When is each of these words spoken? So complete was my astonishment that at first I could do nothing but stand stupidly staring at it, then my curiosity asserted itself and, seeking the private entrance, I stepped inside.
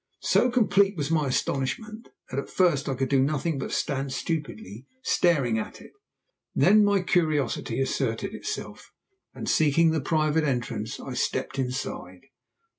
So 0.23 0.49
complete 0.49 0.97
was 0.97 1.11
my 1.11 1.27
astonishment 1.27 2.09
that 2.31 2.39
at 2.39 2.49
first 2.49 2.89
I 2.89 2.95
could 2.95 3.07
do 3.09 3.21
nothing 3.21 3.59
but 3.59 3.71
stand 3.71 4.11
stupidly 4.11 4.87
staring 5.03 5.59
at 5.59 5.79
it, 5.79 5.91
then 6.55 6.83
my 6.83 7.01
curiosity 7.03 7.79
asserted 7.79 8.33
itself 8.33 8.89
and, 9.35 9.47
seeking 9.47 9.91
the 9.91 10.01
private 10.01 10.43
entrance, 10.43 10.99
I 10.99 11.13
stepped 11.13 11.59
inside. 11.59 12.21